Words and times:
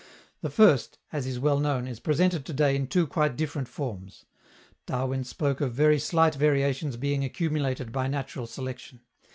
The 0.41 0.49
first, 0.49 0.97
as 1.13 1.27
is 1.27 1.37
well 1.37 1.59
known, 1.59 1.85
is 1.87 1.99
presented 1.99 2.43
to 2.47 2.53
day 2.53 2.75
in 2.75 2.87
two 2.87 3.05
quite 3.05 3.35
different 3.35 3.67
forms. 3.67 4.25
Darwin 4.87 5.23
spoke 5.23 5.61
of 5.61 5.75
very 5.75 5.99
slight 5.99 6.33
variations 6.33 6.97
being 6.97 7.23
accumulated 7.23 7.91
by 7.91 8.07
natural 8.07 8.47
selection. 8.47 9.01